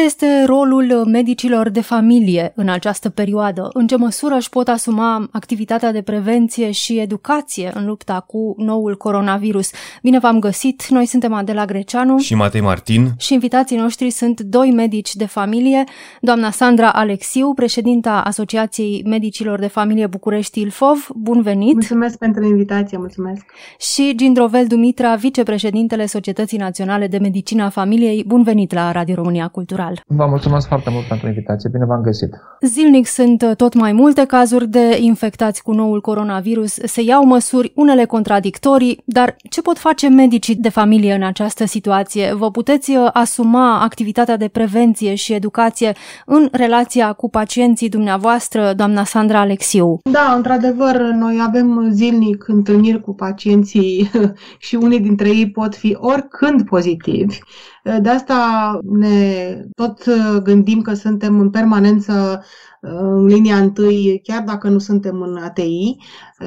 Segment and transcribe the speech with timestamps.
[0.00, 3.70] Care este rolul medicilor de familie în această perioadă?
[3.72, 8.96] În ce măsură își pot asuma activitatea de prevenție și educație în lupta cu noul
[8.96, 9.70] coronavirus?
[10.02, 10.88] Bine v-am găsit!
[10.88, 15.84] Noi suntem Adela Greceanu și Matei Martin și invitații noștri sunt doi medici de familie,
[16.20, 21.08] doamna Sandra Alexiu, președinta Asociației Medicilor de Familie București Ilfov.
[21.14, 21.72] Bun venit!
[21.72, 23.44] Mulțumesc pentru invitație, mulțumesc!
[23.78, 28.24] Și Gindrovel Dumitra, vicepreședintele Societății Naționale de Medicină a Familiei.
[28.26, 29.89] Bun venit la Radio România Cultural!
[29.90, 30.02] Cultural.
[30.06, 32.34] Vă mulțumesc foarte mult pentru invitație, bine v-am găsit.
[32.60, 38.04] Zilnic sunt tot mai multe cazuri de infectați cu noul coronavirus, se iau măsuri, unele
[38.04, 42.34] contradictorii, dar ce pot face medicii de familie în această situație?
[42.34, 45.92] Vă puteți uh, asuma activitatea de prevenție și educație
[46.26, 49.98] în relația cu pacienții dumneavoastră, doamna Sandra Alexiu?
[50.04, 54.10] Da, într-adevăr, noi avem zilnic întâlniri cu pacienții
[54.66, 57.38] și unii dintre ei pot fi oricând pozitivi.
[57.84, 62.44] De asta ne tot uh, gândim că suntem în permanență
[62.80, 65.96] uh, în linia întâi, chiar dacă nu suntem în ATI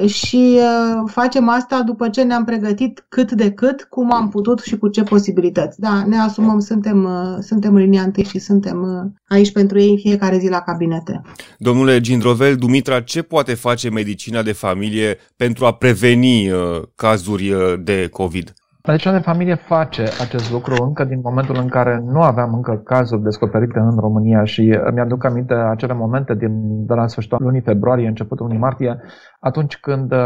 [0.06, 4.76] și uh, facem asta după ce ne-am pregătit cât de cât, cum am putut și
[4.76, 5.80] cu ce posibilități.
[5.80, 7.08] Da, ne asumăm, suntem,
[7.40, 11.20] suntem în linia întâi și suntem aici pentru ei în fiecare zi la cabinete.
[11.58, 16.50] Domnule Gindrovel, Dumitra, ce poate face medicina de familie pentru a preveni
[16.94, 18.52] cazuri de COVID?
[18.88, 23.22] Medicina de familie face acest lucru încă din momentul în care nu aveam încă cazuri
[23.22, 24.44] descoperite în România?
[24.44, 29.00] Și mi-aduc aminte acele momente din, de la sfârșitul lunii februarie, începutul lunii martie,
[29.40, 30.18] atunci când uh,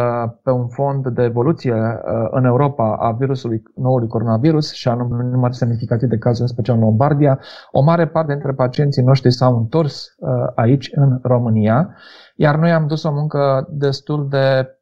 [0.43, 5.31] pe un fond de evoluție uh, în Europa a virusului noului coronavirus și anume un
[5.31, 7.39] număr semnificativ de cazuri, în special în Lombardia,
[7.71, 11.95] o mare parte dintre pacienții noștri s-au întors uh, aici, în România,
[12.37, 14.78] iar noi am dus o muncă destul de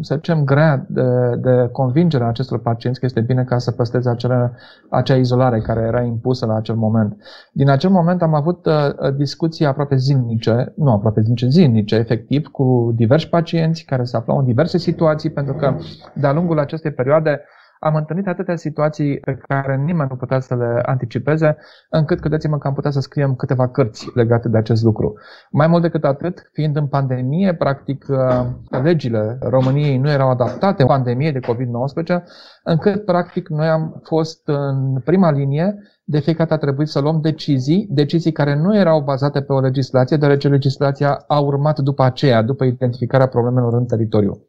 [0.00, 4.10] să zicem, grea de, de convingere a acestor pacienți că este bine ca să păstreze
[4.10, 4.52] acele,
[4.90, 7.16] acea izolare care era impusă la acel moment.
[7.52, 12.92] Din acel moment am avut uh, discuții aproape zilnice, nu aproape zilnice, zilnice, efectiv, cu
[12.94, 15.76] diversi pacienți care se aflau în diverse situații, pentru că
[16.14, 17.40] de-a lungul acestei perioade
[17.80, 21.56] am întâlnit atâtea situații pe care nimeni nu putea să le anticipeze,
[21.90, 25.14] încât credeți-mă că am putea să scriem câteva cărți legate de acest lucru.
[25.50, 28.46] Mai mult decât atât, fiind în pandemie, practic uh,
[28.82, 32.22] legile României nu erau adaptate în pandemie de COVID-19,
[32.62, 35.74] încât practic noi am fost în prima linie
[36.08, 39.60] de fiecare dată a trebuit să luăm decizii, decizii care nu erau bazate pe o
[39.60, 44.46] legislație, deoarece legislația a urmat după aceea, după identificarea problemelor în teritoriu.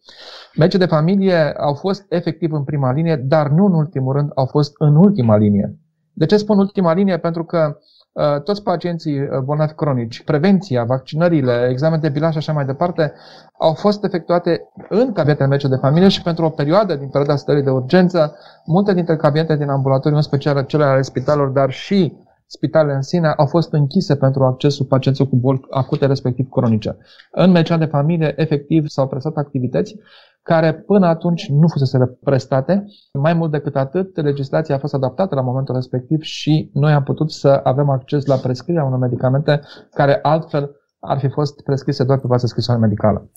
[0.56, 4.46] Medicii de familie au fost efectiv în prima linie, dar nu în ultimul rând, au
[4.46, 5.76] fost în ultima linie.
[6.14, 7.18] De ce spun ultima linie?
[7.18, 7.97] Pentru că uh,
[8.44, 13.14] toți pacienții uh, bolnavi cronici, prevenția, vaccinările, examen de bilanț și așa mai departe,
[13.60, 17.64] au fost efectuate în cabinetele medice de familie și pentru o perioadă din perioada stării
[17.64, 18.36] de urgență,
[18.66, 23.34] multe dintre cabinete din ambulatoriu, în special cele ale spitalelor, dar și spitalele în sine
[23.38, 26.98] au fost închise pentru accesul pacienților cu boli acute, respectiv cronice.
[27.32, 29.96] În medicina de familie, efectiv, s-au prestat activități
[30.48, 32.86] care până atunci nu fusese prestate.
[33.14, 37.32] Mai mult decât atât, legislația a fost adaptată la momentul respectiv și noi am putut
[37.32, 39.62] să avem acces la prescrierea unor medicamente
[39.94, 43.30] care altfel ar fi fost prescrise doar pe bază scrisoare medicală.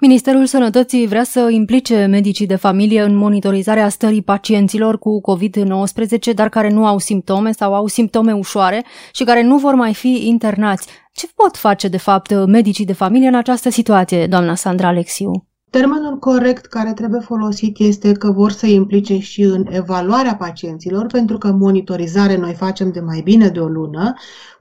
[0.00, 6.48] Ministerul Sănătății vrea să implice medicii de familie în monitorizarea stării pacienților cu COVID-19, dar
[6.48, 10.88] care nu au simptome sau au simptome ușoare și care nu vor mai fi internați.
[11.12, 15.51] Ce pot face, de fapt, medicii de familie în această situație, doamna Sandra Alexiu?
[15.72, 21.38] Termenul corect care trebuie folosit este că vor să implice și în evaluarea pacienților, pentru
[21.38, 24.14] că monitorizare noi facem de mai bine de o lună,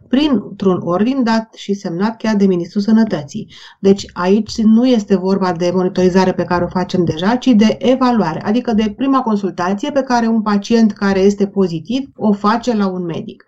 [0.08, 3.48] printr-un ordin dat și semnat chiar de Ministrul Sănătății.
[3.80, 8.42] Deci aici nu este vorba de monitorizare pe care o facem deja, ci de evaluare,
[8.42, 13.04] adică de prima consultație pe care un pacient care este pozitiv o face la un
[13.04, 13.44] medic.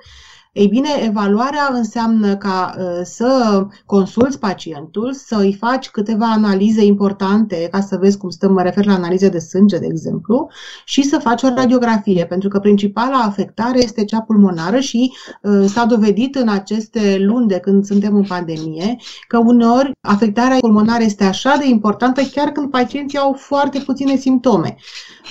[0.54, 7.68] Ei bine, evaluarea înseamnă ca uh, să consulți pacientul, să îi faci câteva analize importante,
[7.72, 10.50] ca să vezi cum stăm, mă refer la analize de sânge, de exemplu,
[10.86, 15.12] și să faci o radiografie, pentru că principala afectare este cea pulmonară și
[15.42, 18.96] uh, s-a dovedit în aceste luni de când suntem în pandemie
[19.28, 24.76] că uneori afectarea pulmonară este așa de importantă chiar când pacienții au foarte puține simptome.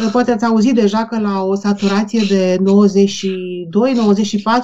[0.01, 2.65] Uh, poate ați auzit deja că la o saturație de 92-94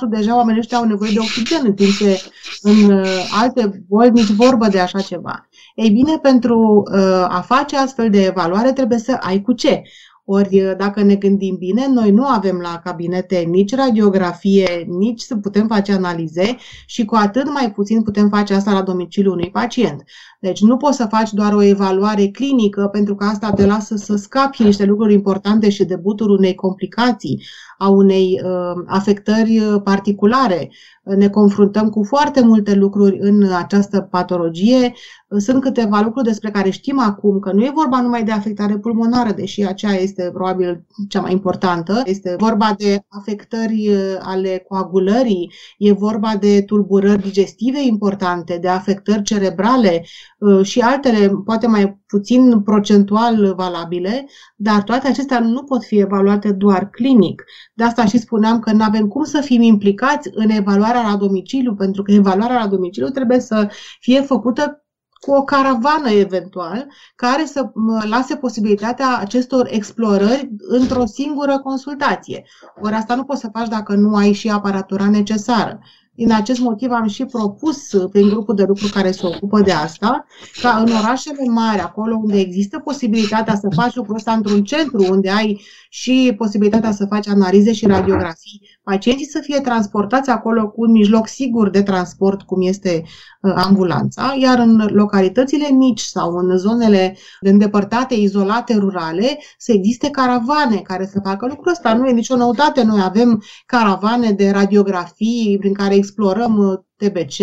[0.09, 2.23] deja oamenii ăștia au nevoie de oxigen, în timp ce
[2.63, 5.49] în uh, alte boli nici vorbă de așa ceva.
[5.75, 9.83] Ei bine, pentru uh, a face astfel de evaluare trebuie să ai cu ce.
[10.31, 15.67] Ori dacă ne gândim bine, noi nu avem la cabinete nici radiografie, nici să putem
[15.67, 16.57] face analize
[16.87, 20.03] și cu atât mai puțin putem face asta la domiciliul unui pacient.
[20.41, 24.17] Deci nu poți să faci doar o evaluare clinică pentru că asta te lasă să
[24.17, 27.43] scapi niște lucruri importante și debutul unei complicații,
[27.79, 30.71] a unei uh, afectări particulare.
[31.17, 34.93] Ne confruntăm cu foarte multe lucruri în această patologie.
[35.37, 39.33] Sunt câteva lucruri despre care știm acum că nu e vorba numai de afectare pulmonară,
[39.33, 42.03] deși aceea este probabil cea mai importantă.
[42.05, 49.23] Este vorba de afectări uh, ale coagulării, e vorba de tulburări digestive importante, de afectări
[49.23, 50.05] cerebrale
[50.39, 54.27] uh, și altele, poate mai puțin procentual valabile,
[54.57, 57.45] dar toate acestea nu pot fi evaluate doar clinic.
[57.79, 61.75] De asta și spuneam că nu avem cum să fim implicați în evaluarea la domiciliu,
[61.75, 63.71] pentru că evaluarea la domiciliu trebuie să
[64.01, 64.85] fie făcută
[65.21, 66.87] cu o caravană eventual,
[67.17, 67.71] care să
[68.09, 72.45] lase posibilitatea acestor explorări într-o singură consultație.
[72.81, 75.79] Ori asta nu poți să faci dacă nu ai și aparatura necesară.
[76.19, 79.73] Din acest motiv am și propus uh, prin grupul de lucru care se ocupă de
[79.73, 80.27] asta,
[80.63, 85.31] ca în orașele mari, acolo unde există posibilitatea să faci lucrul ăsta într-un centru, unde
[85.31, 90.91] ai și posibilitatea să faci analize și radiografii, pacienții să fie transportați acolo cu un
[90.91, 93.03] mijloc sigur de transport, cum este
[93.41, 100.77] uh, ambulanța, iar în localitățile mici sau în zonele îndepărtate, izolate, rurale, să existe caravane
[100.77, 101.95] care să facă lucrul ăsta.
[101.95, 102.83] Nu e nicio noutate.
[102.83, 107.37] Noi avem caravane de radiografii prin care explorăm uh, TBC,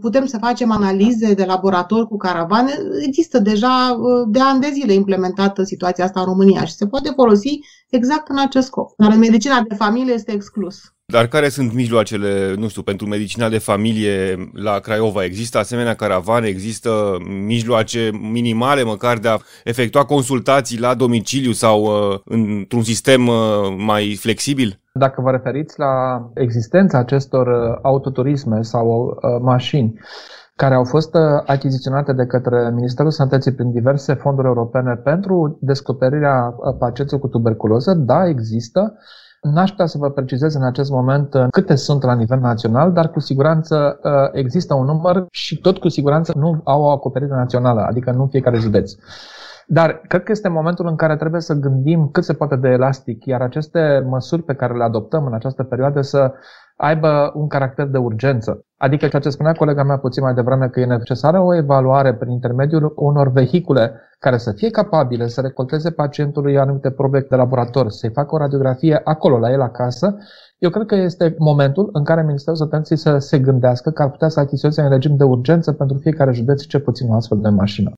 [0.00, 2.72] putem să facem analize de laborator cu caravane.
[3.06, 7.12] Există deja uh, de ani de zile implementată situația asta în România și se poate
[7.14, 7.60] folosi
[7.90, 8.90] exact în acest scop.
[8.96, 10.94] Dar în medicina de familie este exclus.
[11.12, 15.24] Dar care sunt mijloacele, nu știu, pentru medicina de familie la Craiova?
[15.24, 16.90] Există asemenea caravane, există
[17.46, 23.34] mijloace minimale măcar de a efectua consultații la domiciliu sau uh, într-un sistem uh,
[23.76, 24.80] mai flexibil?
[24.92, 25.94] Dacă vă referiți la
[26.34, 29.94] existența acestor uh, autoturisme sau uh, mașini
[30.56, 36.54] care au fost uh, achiziționate de către Ministerul Sănătății prin diverse fonduri europene pentru descoperirea
[36.78, 38.94] pacienților cu tuberculoză, da, există.
[39.42, 43.20] N-aș putea să vă precizez în acest moment câte sunt la nivel național, dar cu
[43.20, 44.00] siguranță
[44.32, 48.56] există un număr și tot cu siguranță nu au o acoperire națională, adică nu fiecare
[48.56, 48.92] județ.
[49.66, 53.24] Dar cred că este momentul în care trebuie să gândim cât se poate de elastic,
[53.24, 56.32] iar aceste măsuri pe care le adoptăm în această perioadă să
[56.82, 58.64] aibă un caracter de urgență.
[58.76, 62.30] Adică ceea ce spunea colega mea puțin mai devreme că e necesară o evaluare prin
[62.30, 68.10] intermediul unor vehicule care să fie capabile să recolteze pacientului anumite probe de laborator, să-i
[68.10, 70.16] facă o radiografie acolo, la el acasă,
[70.58, 74.28] eu cred că este momentul în care Ministerul Sănătății să se gândească că ar putea
[74.28, 77.92] să achiziționeze în regim de urgență pentru fiecare județ ce puțin o astfel de mașină.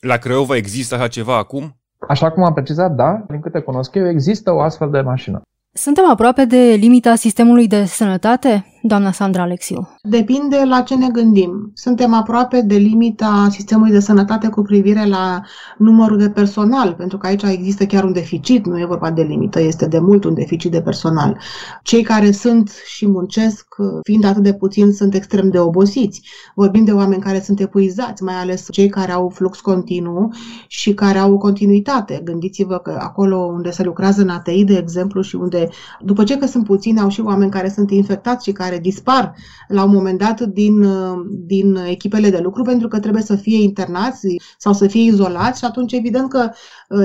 [0.00, 1.76] La Craiova există așa ceva acum?
[2.08, 5.42] Așa cum am precizat, da, din câte cunosc eu, există o astfel de mașină.
[5.76, 8.66] Suntem aproape de limita sistemului de sănătate?
[8.86, 9.88] Doamna Sandra Alexiu?
[10.02, 11.70] Depinde la ce ne gândim.
[11.74, 15.42] Suntem aproape de limita sistemului de sănătate cu privire la
[15.78, 19.60] numărul de personal, pentru că aici există chiar un deficit, nu e vorba de limită,
[19.60, 21.38] este de mult un deficit de personal.
[21.82, 23.66] Cei care sunt și muncesc,
[24.02, 26.22] fiind atât de puțini, sunt extrem de obosiți.
[26.54, 30.32] Vorbim de oameni care sunt epuizați, mai ales cei care au flux continuu
[30.66, 32.20] și care au continuitate.
[32.24, 35.68] Gândiți-vă că acolo unde se lucrează în ATI, de exemplu, și unde,
[36.00, 39.34] după ce că sunt puțini, au și oameni care sunt infectați și care care dispar
[39.68, 40.86] la un moment dat din,
[41.28, 45.64] din echipele de lucru pentru că trebuie să fie internați sau să fie izolați și
[45.64, 46.54] atunci evident că uh,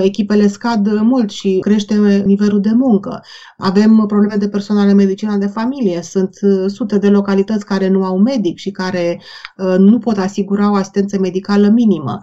[0.02, 3.22] echipele scad mult și crește nivelul de muncă.
[3.56, 8.04] Avem probleme de personal în medicina de familie, sunt uh, sute de localități care nu
[8.04, 9.20] au medic și care
[9.56, 12.20] uh, nu pot asigura o asistență medicală minimă.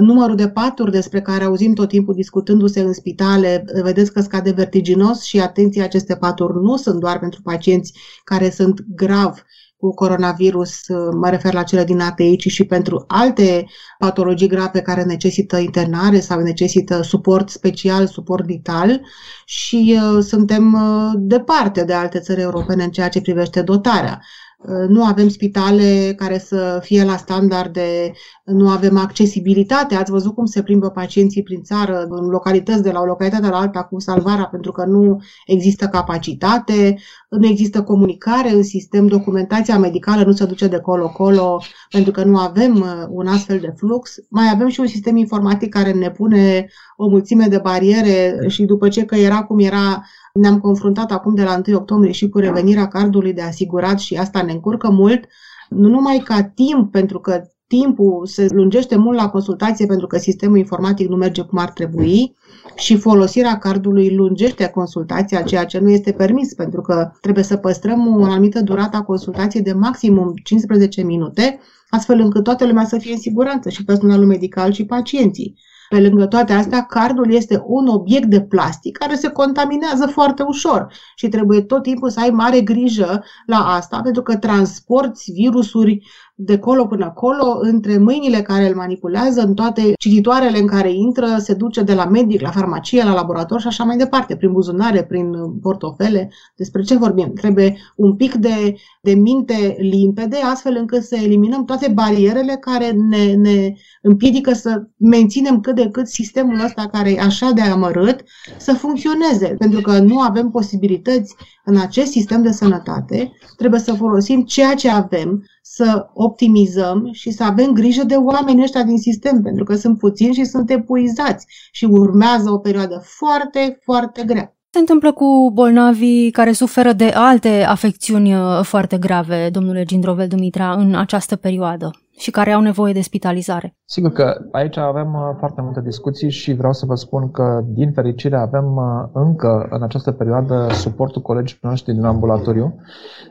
[0.00, 5.22] Numărul de paturi despre care auzim tot timpul discutându-se în spitale, vedeți că scade vertiginos
[5.22, 7.92] și atenție, aceste paturi nu sunt doar pentru pacienți
[8.24, 9.44] care sunt grav
[9.86, 10.80] cu coronavirus,
[11.12, 13.66] mă refer la cele din ATI, ci și pentru alte
[13.98, 19.00] patologii grave care necesită internare sau necesită suport special, suport vital
[19.44, 24.20] și uh, suntem uh, departe de alte țări europene în ceea ce privește dotarea.
[24.58, 28.12] Uh, nu avem spitale care să fie la standarde,
[28.46, 29.94] nu avem accesibilitate.
[29.94, 33.58] Ați văzut cum se plimbă pacienții prin țară, în localități de la o localitate la
[33.58, 36.98] alta cu salvarea, pentru că nu există capacitate,
[37.28, 42.38] nu există comunicare în sistem, documentația medicală nu se duce de colo-colo, pentru că nu
[42.38, 44.14] avem uh, un astfel de flux.
[44.28, 48.88] Mai avem și un sistem informatic care ne pune o mulțime de bariere și după
[48.88, 52.88] ce că era cum era ne-am confruntat acum de la 1 octombrie și cu revenirea
[52.88, 55.24] cardului de asigurat și asta ne încurcă mult,
[55.68, 60.56] nu numai ca timp, pentru că timpul se lungește mult la consultație pentru că sistemul
[60.56, 62.36] informatic nu merge cum ar trebui
[62.74, 68.20] și folosirea cardului lungește consultația, ceea ce nu este permis pentru că trebuie să păstrăm
[68.20, 73.12] o anumită durată a consultației de maximum 15 minute, astfel încât toată lumea să fie
[73.12, 75.58] în siguranță și personalul medical și pacienții.
[75.88, 80.92] Pe lângă toate astea, cardul este un obiect de plastic care se contaminează foarte ușor
[81.14, 86.06] și trebuie tot timpul să ai mare grijă la asta pentru că transporti virusuri
[86.38, 91.26] de colo până acolo, între mâinile care îl manipulează, în toate cititoarele în care intră,
[91.38, 95.04] se duce de la medic, la farmacie, la laborator și așa mai departe, prin buzunare,
[95.04, 96.30] prin portofele.
[96.56, 97.32] Despre ce vorbim?
[97.32, 103.34] Trebuie un pic de, de minte limpede, astfel încât să eliminăm toate barierele care ne,
[103.34, 108.20] ne împiedică să menținem cât de cât sistemul ăsta care e așa de amărât
[108.58, 114.42] să funcționeze, pentru că nu avem posibilități în acest sistem de sănătate, trebuie să folosim
[114.42, 119.64] ceea ce avem, să optimizăm și să avem grijă de oamenii ăștia din sistem, pentru
[119.64, 125.12] că sunt puțini și sunt epuizați și urmează o perioadă foarte, foarte grea se întâmplă
[125.12, 131.36] cu bolnavii care suferă de alte afecțiuni uh, foarte grave, domnule Gindrovel Dumitra, în această
[131.36, 131.90] perioadă?
[132.18, 133.76] și care au nevoie de spitalizare.
[133.84, 137.92] Sigur că aici avem uh, foarte multe discuții și vreau să vă spun că, din
[137.92, 142.74] fericire, avem uh, încă în această perioadă suportul colegii noștri din ambulatoriu.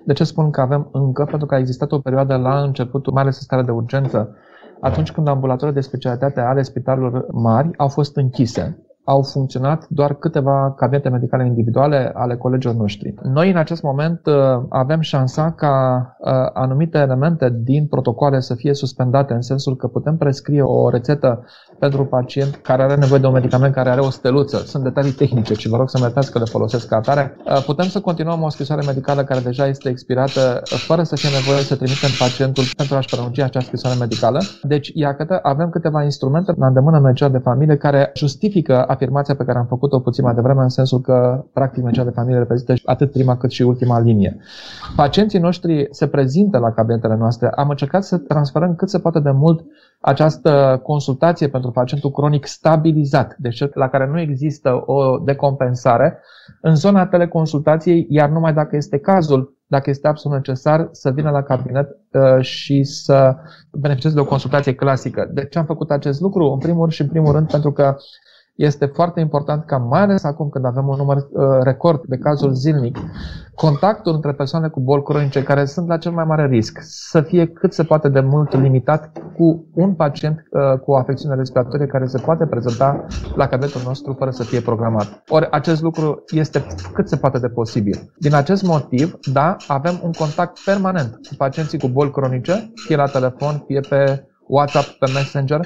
[0.05, 1.23] De ce spun că avem încă?
[1.23, 4.35] Pentru că a existat o perioadă la începutul, mai ales stare de urgență,
[4.81, 10.73] atunci când ambulatoarele de specialitate ale spitalurilor mari au fost închise au funcționat doar câteva
[10.77, 13.13] cabinete medicale individuale ale colegilor noștri.
[13.23, 14.33] Noi în acest moment uh,
[14.69, 20.17] avem șansa ca uh, anumite elemente din protocoale să fie suspendate în sensul că putem
[20.17, 21.45] prescrie o rețetă
[21.79, 24.57] pentru un pacient care are nevoie de un medicament care are o steluță.
[24.57, 27.37] Sunt detalii tehnice și vă rog să mă iertați că le folosesc ca atare.
[27.45, 31.63] Uh, putem să continuăm o scrisoare medicală care deja este expirată fără să fie nevoie
[31.63, 34.39] să trimitem pacientul pentru a-și prelungi această scrisoare medicală.
[34.61, 39.57] Deci, iată, avem câteva instrumente la îndemână medicală de familie care justifică afirmația pe care
[39.57, 43.37] am făcut-o puțin mai devreme, în sensul că, practic, medicina de familie reprezintă atât prima
[43.37, 44.37] cât și ultima linie.
[44.95, 47.49] Pacienții noștri se prezintă la cabinetele noastre.
[47.55, 49.65] Am încercat să transferăm cât se poate de mult
[49.99, 56.19] această consultație pentru pacientul cronic stabilizat, deci la care nu există o decompensare,
[56.61, 61.43] în zona teleconsultației, iar numai dacă este cazul, dacă este absolut necesar, să vină la
[61.43, 63.35] cabinet uh, și să
[63.71, 65.29] beneficieze de o consultație clasică.
[65.33, 66.51] De ce am făcut acest lucru?
[66.51, 67.95] În primul rând și în primul rând pentru că
[68.55, 72.53] este foarte important ca, mai ales acum când avem un număr uh, record de cazuri
[72.53, 72.97] zilnic,
[73.55, 77.47] contactul între persoane cu boli cronice care sunt la cel mai mare risc să fie
[77.47, 82.05] cât se poate de mult limitat cu un pacient uh, cu o afecțiune respiratorie care
[82.05, 85.23] se poate prezenta la cabinetul nostru fără să fie programat.
[85.27, 88.13] Ori acest lucru este cât se poate de posibil.
[88.17, 93.05] Din acest motiv, da, avem un contact permanent cu pacienții cu boli cronice, fie la
[93.05, 95.59] telefon, fie pe WhatsApp, pe Messenger,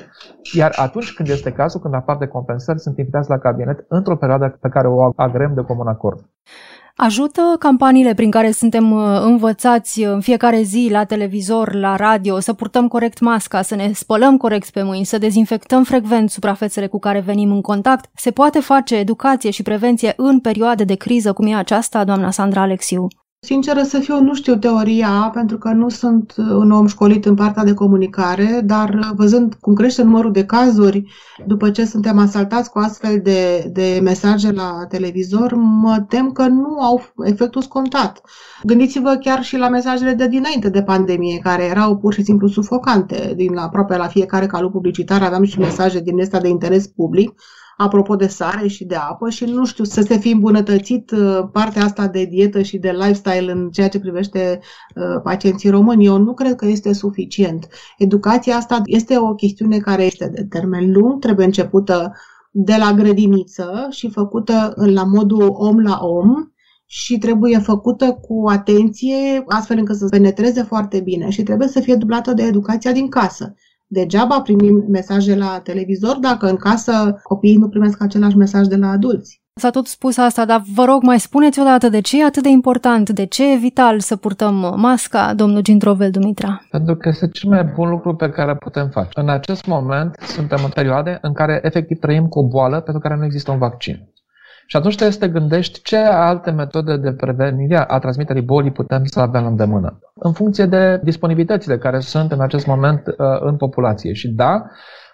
[0.54, 4.58] iar atunci când este cazul, când apar de compensări, sunt invitați la cabinet într-o perioadă
[4.62, 6.20] pe care o agrem de comun acord.
[7.02, 12.54] Ajută campaniile prin care suntem uh, învățați în fiecare zi la televizor, la radio, să
[12.54, 17.20] purtăm corect masca, să ne spălăm corect pe mâini, să dezinfectăm frecvent suprafețele cu care
[17.20, 18.10] venim în contact?
[18.16, 22.62] Se poate face educație și prevenție în perioade de criză cum e aceasta, doamna Sandra
[22.62, 23.08] Alexiu?
[23.42, 27.64] Sinceră să fiu, nu știu teoria, pentru că nu sunt un om școlit în partea
[27.64, 31.04] de comunicare, dar văzând cum crește numărul de cazuri
[31.46, 36.80] după ce suntem asaltați cu astfel de, de mesaje la televizor, mă tem că nu
[36.80, 38.22] au efectul scontat.
[38.64, 43.34] Gândiți-vă chiar și la mesajele de dinainte de pandemie, care erau pur și simplu sufocante.
[43.36, 47.42] Din la, aproape la fiecare calu publicitar aveam și mesaje din astea de interes public,
[47.82, 51.84] apropo de sare și de apă și nu știu să se fi îmbunătățit uh, partea
[51.84, 54.60] asta de dietă și de lifestyle în ceea ce privește
[54.96, 56.06] uh, pacienții români.
[56.06, 57.68] Eu nu cred că este suficient.
[57.98, 62.14] Educația asta este o chestiune care este de termen lung, trebuie începută
[62.52, 66.34] de la grădiniță și făcută la modul om la om
[66.86, 71.96] și trebuie făcută cu atenție, astfel încât să penetreze foarte bine și trebuie să fie
[71.96, 73.56] dublată de educația din casă.
[73.92, 78.88] Degeaba primim mesaje la televizor dacă în casă copiii nu primesc același mesaj de la
[78.88, 79.42] adulți.
[79.54, 82.50] S-a tot spus asta, dar vă rog, mai spuneți odată de ce e atât de
[82.50, 86.62] important, de ce e vital să purtăm masca, domnul Gintrovel Dumitra?
[86.72, 89.10] Pentru că este cel mai bun lucru pe care putem face.
[89.14, 93.16] În acest moment suntem în perioade în care efectiv trăim cu o boală pentru care
[93.16, 94.10] nu există un vaccin.
[94.70, 99.06] Și atunci trebuie să te gândești ce alte metode de prevenire a transmiterii bolii putem
[99.06, 100.00] să avem la îndemână.
[100.14, 104.14] În funcție de disponibilitățile care sunt în acest moment uh, în populație.
[104.14, 104.66] Și da,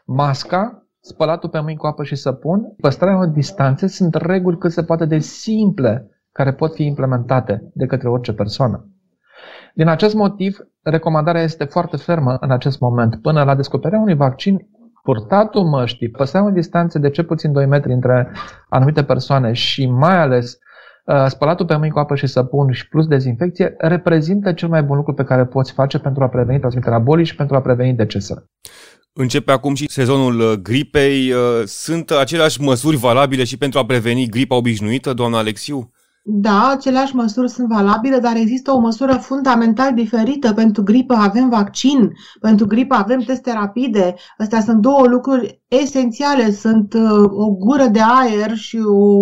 [0.06, 4.84] masca, spălatul pe mâini cu apă și săpun, păstrarea unei distanțe sunt reguli cât se
[4.84, 8.90] poate de simple care pot fi implementate de către orice persoană.
[9.74, 13.22] Din acest motiv, recomandarea este foarte fermă în acest moment.
[13.22, 14.68] Până la descoperirea unui vaccin,
[15.06, 18.32] purtatul măștii, păstrarea distanțe de cel puțin 2 metri între
[18.70, 20.58] anumite persoane și mai ales
[21.06, 24.96] uh, spălatul pe mâini cu apă și săpun și plus dezinfecție reprezintă cel mai bun
[24.96, 28.50] lucru pe care poți face pentru a preveni transmiterea bolii și pentru a preveni decesele.
[29.14, 31.32] Începe acum și sezonul uh, gripei.
[31.32, 35.92] Uh, sunt aceleași măsuri valabile și pentru a preveni gripa obișnuită, doamna Alexiu?
[36.28, 40.54] Da, aceleași măsuri sunt valabile, dar există o măsură fundamental diferită.
[40.54, 44.16] Pentru gripă avem vaccin, pentru gripă avem teste rapide.
[44.38, 46.52] Astea sunt două lucruri esențiale.
[46.52, 49.22] Sunt uh, o gură de aer și o,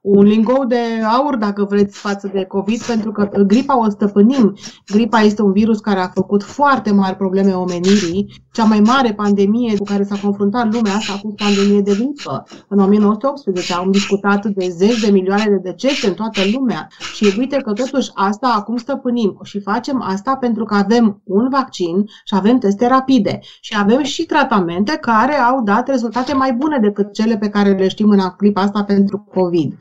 [0.00, 0.80] un lingou de
[1.16, 4.56] aur, dacă vreți, față de COVID, pentru că gripa o stăpânim.
[4.86, 8.43] Gripa este un virus care a făcut foarte mari probleme omenirii.
[8.54, 12.44] Cea mai mare pandemie cu care s-a confruntat lumea asta a fost pandemie de gripă.
[12.68, 17.56] În 1918 am discutat de zeci de milioane de decese în toată lumea și uite
[17.56, 22.58] că totuși asta acum stăpânim și facem asta pentru că avem un vaccin și avem
[22.58, 27.48] teste rapide și avem și tratamente care au dat rezultate mai bune decât cele pe
[27.48, 29.74] care le știm în clipa asta pentru COVID.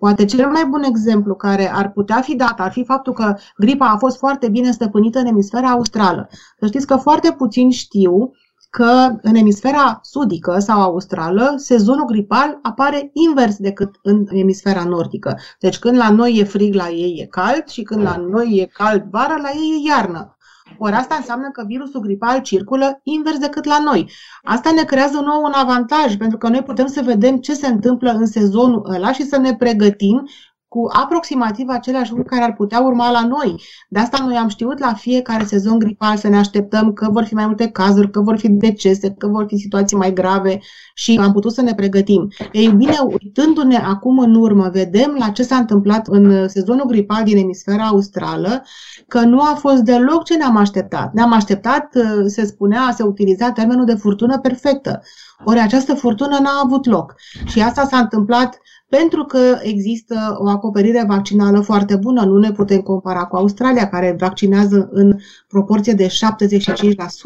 [0.00, 3.86] Poate cel mai bun exemplu care ar putea fi dat ar fi faptul că gripa
[3.86, 6.28] a fost foarte bine stăpânită în emisfera australă.
[6.58, 8.32] Să știți că foarte puțin știu
[8.70, 15.38] că în emisfera sudică sau australă sezonul gripal apare invers decât în emisfera nordică.
[15.58, 18.66] Deci când la noi e frig, la ei e cald și când la noi e
[18.66, 20.36] cald vara, la ei e iarnă.
[20.82, 24.10] Ori asta înseamnă că virusul gripal circulă invers decât la noi.
[24.42, 28.10] Asta ne creează nou un avantaj, pentru că noi putem să vedem ce se întâmplă
[28.10, 30.28] în sezonul ăla și să ne pregătim
[30.74, 33.62] cu aproximativ aceleași lucruri care ar putea urma la noi.
[33.88, 37.34] De asta noi am știut la fiecare sezon gripal să ne așteptăm că vor fi
[37.34, 40.60] mai multe cazuri, că vor fi decese, că vor fi situații mai grave
[40.94, 42.28] și am putut să ne pregătim.
[42.52, 47.36] Ei bine, uitându-ne acum în urmă, vedem la ce s-a întâmplat în sezonul gripal din
[47.36, 48.62] emisfera australă,
[49.08, 51.12] că nu a fost deloc ce ne-am așteptat.
[51.12, 51.88] Ne-am așteptat,
[52.26, 55.02] se spunea, se utiliza termenul de furtună perfectă.
[55.44, 57.14] Ori această furtună n-a avut loc.
[57.44, 58.58] Și asta s-a întâmplat
[58.90, 62.24] pentru că există o acoperire vaccinală foarte bună.
[62.24, 65.16] Nu ne putem compara cu Australia, care vaccinează în
[65.48, 66.10] proporție de 75%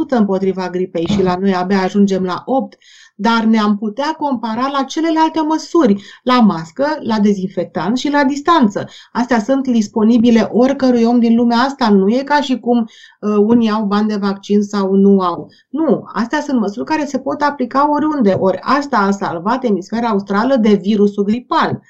[0.08, 2.44] împotriva gripei și la noi abia ajungem la
[2.76, 2.78] 8%
[3.14, 8.88] dar ne-am putea compara la celelalte măsuri, la mască, la dezinfectant și la distanță.
[9.12, 13.70] Astea sunt disponibile oricărui om din lumea asta, nu e ca și cum uh, unii
[13.70, 15.48] au bani de vaccin sau nu au.
[15.68, 20.56] Nu, astea sunt măsuri care se pot aplica oriunde, ori asta a salvat emisfera australă
[20.56, 21.80] de virusul gripal.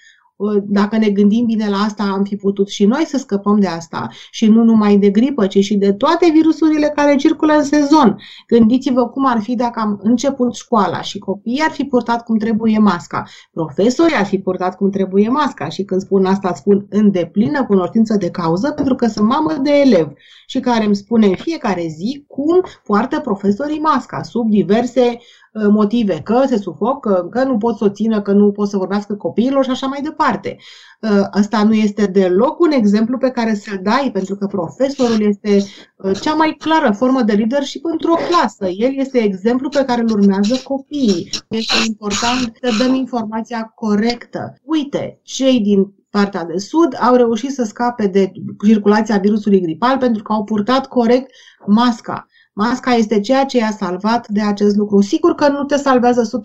[0.65, 4.09] Dacă ne gândim bine la asta, am fi putut și noi să scăpăm de asta.
[4.31, 8.17] Și nu numai de gripă, ci și de toate virusurile care circulă în sezon.
[8.47, 12.79] Gândiți-vă cum ar fi dacă am început școala și copiii ar fi purtat cum trebuie
[12.79, 17.65] masca, profesorii ar fi purtat cum trebuie masca și când spun asta spun în deplină
[17.65, 20.13] cunoștință de cauză pentru că sunt mamă de elev
[20.55, 25.19] și care îmi spune în fiecare zi cum poartă profesorii masca sub diverse
[25.55, 28.77] Uh, motive, că se sufocă, că nu pot să o țină, că nu pot să
[28.77, 30.57] vorbească copiilor și așa mai departe.
[31.01, 35.65] Uh, asta nu este deloc un exemplu pe care să-l dai, pentru că profesorul este
[35.97, 38.69] uh, cea mai clară formă de leadership într-o clasă.
[38.69, 41.31] El este exemplu pe care îl urmează copiii.
[41.49, 44.55] Este important să dăm informația corectă.
[44.65, 48.33] Uite, cei din partea de sud au reușit să scape de
[48.67, 51.31] circulația virusului gripal pentru că au purtat corect
[51.67, 52.27] masca.
[52.57, 55.01] Masca este ceea ce i-a salvat de acest lucru.
[55.01, 56.41] Sigur că nu te salvează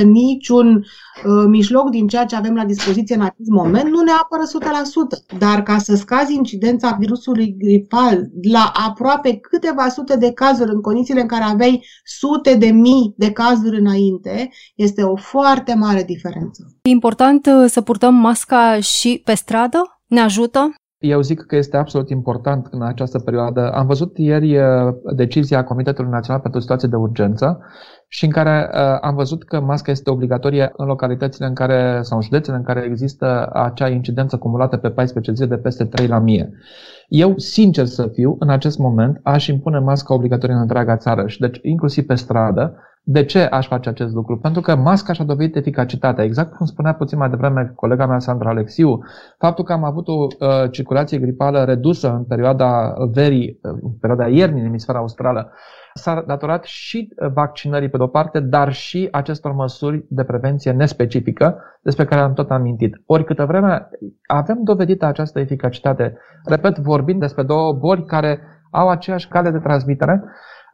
[0.00, 4.10] 100% niciun uh, mijloc din ceea ce avem la dispoziție în acest moment, nu ne
[4.10, 4.42] apără
[5.32, 5.38] 100%.
[5.38, 11.20] Dar ca să scazi incidența virusului gripal la aproape câteva sute de cazuri în condițiile
[11.20, 16.76] în care aveai sute de mii de cazuri înainte, este o foarte mare diferență.
[16.82, 20.00] E important uh, să purtăm masca și pe stradă?
[20.06, 20.74] Ne ajută?
[20.98, 23.72] Eu zic că este absolut important în această perioadă.
[23.72, 27.60] Am văzut ieri uh, decizia Comitetului Național pentru Situații de Urgență
[28.08, 32.16] și în care uh, am văzut că masca este obligatorie în localitățile în care, sau
[32.16, 36.18] în județele în care există acea incidență cumulată pe 14 zile de peste 3 la
[36.18, 36.50] mie.
[37.08, 41.40] Eu, sincer să fiu, în acest moment aș impune masca obligatorie în întreaga țară și
[41.40, 42.76] deci inclusiv pe stradă,
[43.10, 44.38] de ce aș face acest lucru?
[44.38, 46.24] Pentru că masca și-a dovedit eficacitatea.
[46.24, 48.98] Exact cum spunea puțin mai devreme colega mea Sandra Alexiu,
[49.38, 54.28] faptul că am avut o uh, circulație gripală redusă în perioada verii, uh, în perioada
[54.28, 55.52] iernii în emisfera australă,
[55.94, 62.04] s-a datorat și vaccinării pe de-o parte, dar și acestor măsuri de prevenție nespecifică despre
[62.04, 63.02] care am tot amintit.
[63.06, 63.88] Ori câtă vreme
[64.26, 68.40] avem dovedită această eficacitate, repet, vorbind despre două boli care
[68.70, 70.24] au aceeași cale de transmitere,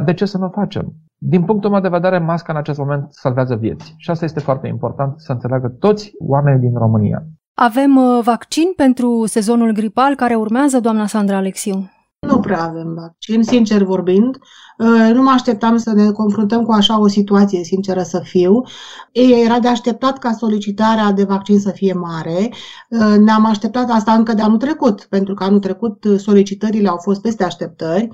[0.05, 0.95] de ce să nu o facem?
[1.27, 3.95] Din punctul meu de vedere, masca în acest moment salvează vieți.
[3.97, 7.23] Și asta este foarte important să înțeleagă toți oamenii din România.
[7.55, 11.91] Avem uh, vaccin pentru sezonul gripal care urmează, doamna Sandra Alexiu?
[12.27, 14.39] Nu prea avem vaccin, sincer vorbind.
[14.79, 18.63] Uh, nu mă așteptam să ne confruntăm cu așa o situație, sinceră să fiu.
[19.13, 22.53] Era de așteptat ca solicitarea de vaccin să fie mare.
[22.89, 27.21] Uh, ne-am așteptat asta încă de anul trecut, pentru că anul trecut solicitările au fost
[27.21, 28.09] peste așteptări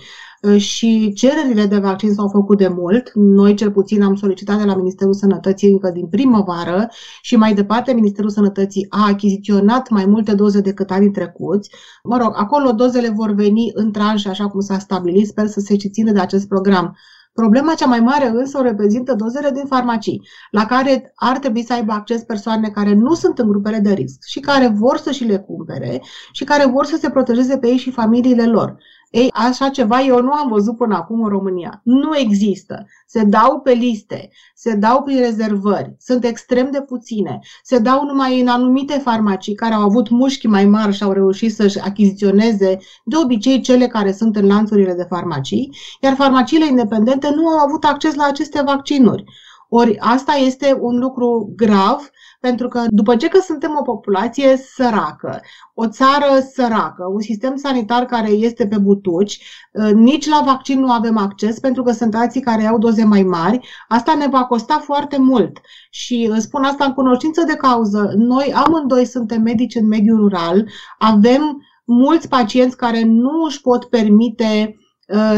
[0.57, 3.11] și cererile de vaccin s-au făcut de mult.
[3.15, 6.89] Noi, cel puțin, am solicitat de la Ministerul Sănătății încă din primăvară
[7.23, 11.71] și mai departe Ministerul Sănătății a achiziționat mai multe doze decât anii trecuți.
[12.03, 15.27] Mă rog, acolo dozele vor veni în tranșe, așa cum s-a stabilit.
[15.27, 16.97] Sper să se țină de acest program.
[17.33, 21.73] Problema cea mai mare însă o reprezintă dozele din farmacii, la care ar trebui să
[21.73, 25.25] aibă acces persoane care nu sunt în grupele de risc și care vor să și
[25.25, 28.77] le cumpere și care vor să se protejeze pe ei și familiile lor.
[29.11, 31.81] Ei, așa ceva eu nu am văzut până acum în România.
[31.85, 32.87] Nu există.
[33.07, 38.41] Se dau pe liste, se dau prin rezervări, sunt extrem de puține, se dau numai
[38.41, 43.17] în anumite farmacii care au avut mușchi mai mari și au reușit să-și achiziționeze de
[43.17, 45.71] obicei cele care sunt în lanțurile de farmacii,
[46.01, 49.25] iar farmaciile independente nu au avut acces la aceste vaccinuri.
[49.73, 55.41] Ori asta este un lucru grav pentru că după ce că suntem o populație săracă,
[55.75, 59.43] o țară săracă, un sistem sanitar care este pe butuci,
[59.79, 63.23] ă, nici la vaccin nu avem acces pentru că sunt alții care au doze mai
[63.23, 65.61] mari, asta ne va costa foarte mult.
[65.91, 68.13] Și spun asta în cunoștință de cauză.
[68.17, 74.75] Noi amândoi suntem medici în mediul rural, avem mulți pacienți care nu își pot permite
[74.75, 74.87] Uh,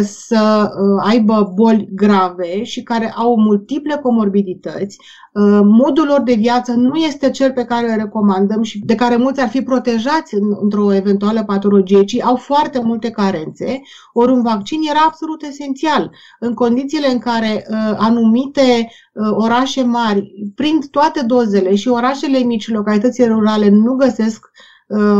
[0.02, 4.98] să uh, aibă boli grave și care au multiple comorbidități.
[5.32, 9.16] Uh, modul lor de viață nu este cel pe care îl recomandăm și de care
[9.16, 13.80] mulți ar fi protejați într-o eventuală patologie, ci au foarte multe carențe,
[14.12, 16.10] ori un vaccin era absolut esențial.
[16.40, 18.90] În condițiile în care anumite
[19.30, 24.71] orașe mari prind toate dozele și orașele mici, localitățile rurale nu găsesc Uh,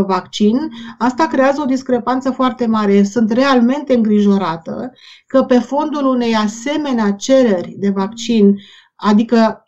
[0.07, 3.03] vaccin, asta creează o discrepanță foarte mare.
[3.03, 4.93] Sunt realmente îngrijorată
[5.27, 8.57] că pe fondul unei asemenea cereri de vaccin,
[8.97, 9.63] adică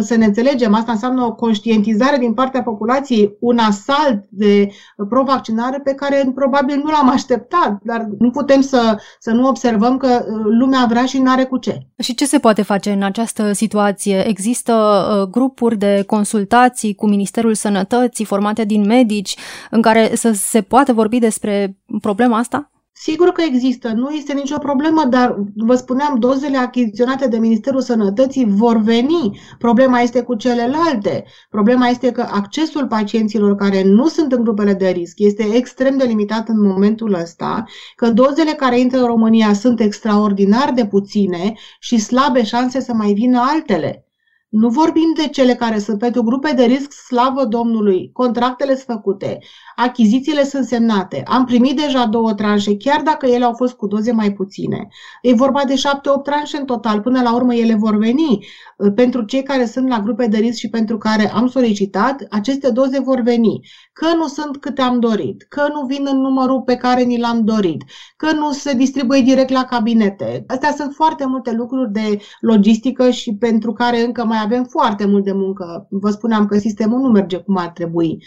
[0.00, 4.68] să ne înțelegem, asta înseamnă o conștientizare din partea populației, un asalt de
[5.08, 10.06] provaccinare pe care probabil nu l-am așteptat, dar nu putem să, să nu observăm că
[10.06, 11.86] uh, lumea vrea și nu are cu ce.
[11.98, 14.28] Și ce se poate face în această situație?
[14.28, 19.36] Există uh, grupuri de consultații cu Ministerul Sănătății formate din medici
[19.70, 22.68] în care să se poată vorbi despre problema asta?
[22.96, 28.44] Sigur că există, nu este nicio problemă, dar vă spuneam, dozele achiziționate de Ministerul Sănătății
[28.48, 29.40] vor veni.
[29.58, 31.24] Problema este cu celelalte.
[31.50, 36.04] Problema este că accesul pacienților care nu sunt în grupele de risc este extrem de
[36.04, 37.64] limitat în momentul ăsta,
[37.96, 43.12] că dozele care intră în România sunt extraordinar de puține și slabe șanse să mai
[43.12, 44.04] vină altele.
[44.48, 49.38] Nu vorbim de cele care sunt pentru grupe de risc, slavă Domnului, contractele sunt făcute,
[49.76, 54.12] achizițiile sunt semnate, am primit deja două tranșe, chiar dacă ele au fost cu doze
[54.12, 54.88] mai puține.
[55.22, 58.46] E vorba de șapte-opt tranșe în total, până la urmă ele vor veni.
[58.94, 63.00] Pentru cei care sunt la grupe de risc și pentru care am solicitat, aceste doze
[63.00, 63.60] vor veni.
[63.92, 67.44] Că nu sunt câte am dorit, că nu vin în numărul pe care ni l-am
[67.44, 67.84] dorit,
[68.16, 70.44] că nu se distribuie direct la cabinete.
[70.46, 75.24] Astea sunt foarte multe lucruri de logistică și pentru care încă mai avem foarte mult
[75.24, 75.86] de muncă.
[75.90, 78.24] Vă spuneam că sistemul nu merge cum ar trebui.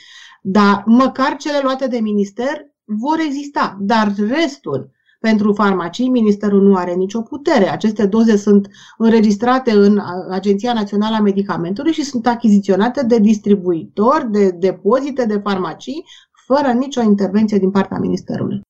[0.50, 3.78] Dar măcar cele luate de minister vor exista.
[3.80, 7.70] Dar restul, pentru farmacii, ministerul nu are nicio putere.
[7.70, 14.50] Aceste doze sunt înregistrate în Agenția Națională a Medicamentului și sunt achiziționate de distribuitori, de
[14.50, 16.06] depozite de farmacii,
[16.46, 18.62] fără nicio intervenție din partea ministerului.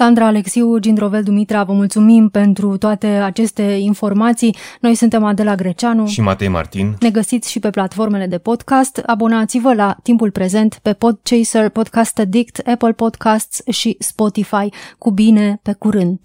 [0.00, 4.56] Sandra Alexiu, Gindrovel Dumitra, vă mulțumim pentru toate aceste informații.
[4.80, 6.96] Noi suntem Adela Greceanu și Matei Martin.
[7.00, 9.02] Ne găsiți și pe platformele de podcast.
[9.06, 14.68] Abonați-vă la timpul prezent pe Podchaser, Podcast Addict, Apple Podcasts și Spotify.
[14.98, 16.18] Cu bine, pe curând!